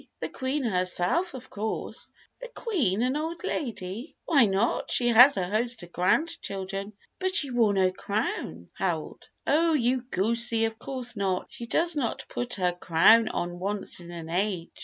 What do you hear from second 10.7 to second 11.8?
course not! She